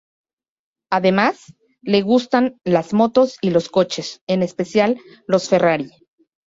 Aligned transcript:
Además, 0.89 1.53
le 1.83 2.01
gustan 2.01 2.59
las 2.63 2.91
motos 2.91 3.37
y 3.39 3.51
los 3.51 3.69
coches, 3.69 4.23
en 4.25 4.41
especial 4.41 4.99
los 5.27 5.47
Ferrari. 5.47 5.91